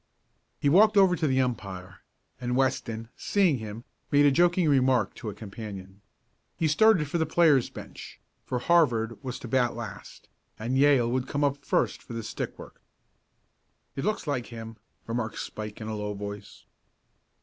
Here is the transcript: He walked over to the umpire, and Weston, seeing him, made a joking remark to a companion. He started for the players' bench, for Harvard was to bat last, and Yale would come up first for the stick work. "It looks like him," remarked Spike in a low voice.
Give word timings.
He 0.59 0.67
walked 0.67 0.97
over 0.97 1.15
to 1.15 1.27
the 1.27 1.39
umpire, 1.41 1.99
and 2.39 2.55
Weston, 2.55 3.09
seeing 3.15 3.59
him, 3.59 3.83
made 4.09 4.25
a 4.25 4.31
joking 4.31 4.67
remark 4.67 5.13
to 5.13 5.29
a 5.29 5.35
companion. 5.35 6.01
He 6.57 6.67
started 6.67 7.07
for 7.07 7.19
the 7.19 7.27
players' 7.27 7.69
bench, 7.69 8.19
for 8.43 8.57
Harvard 8.57 9.23
was 9.23 9.37
to 9.37 9.47
bat 9.47 9.75
last, 9.75 10.27
and 10.57 10.75
Yale 10.75 11.07
would 11.11 11.27
come 11.27 11.43
up 11.43 11.63
first 11.63 12.01
for 12.01 12.13
the 12.13 12.23
stick 12.23 12.57
work. 12.57 12.81
"It 13.95 14.03
looks 14.03 14.25
like 14.25 14.47
him," 14.47 14.77
remarked 15.05 15.37
Spike 15.37 15.79
in 15.79 15.87
a 15.87 15.95
low 15.95 16.15
voice. 16.15 16.65